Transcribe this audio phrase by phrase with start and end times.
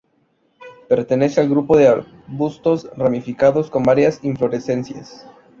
[0.89, 5.27] Pertenece al grupo de arbustos ramificados con varias inflorescencias.